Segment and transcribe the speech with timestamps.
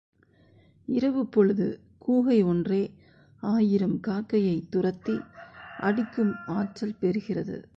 [0.87, 1.79] இரவுப்பொழுது
[2.07, 2.93] கூகை ஒன்றே
[3.41, 5.19] ஆயிரம் காக்கையைத் துரத்தி
[5.79, 7.63] அடிக்கும் ஆற்றல் பெறுகிறது.